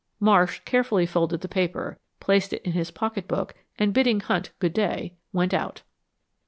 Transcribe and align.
Marsh 0.19 0.61
carefully 0.65 1.05
folded 1.05 1.41
the 1.41 1.47
paper, 1.47 1.99
placed 2.19 2.53
it 2.53 2.63
in 2.63 2.71
his 2.71 2.89
pocket 2.89 3.27
book, 3.27 3.53
and 3.77 3.93
bidding 3.93 4.19
Hunt 4.19 4.49
good 4.57 4.73
day, 4.73 5.13
went 5.31 5.53
out. 5.53 5.83